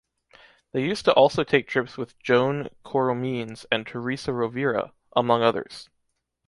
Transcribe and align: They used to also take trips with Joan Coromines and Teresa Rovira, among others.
They 0.71 0.81
used 0.83 1.05
to 1.05 1.13
also 1.13 1.43
take 1.43 1.67
trips 1.67 1.95
with 1.95 2.17
Joan 2.17 2.69
Coromines 2.83 3.67
and 3.71 3.85
Teresa 3.85 4.31
Rovira, 4.33 4.93
among 5.15 5.43
others. 5.43 5.89